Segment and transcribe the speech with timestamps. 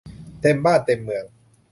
[0.41, 1.25] เต็มบ้านเต็มเมือง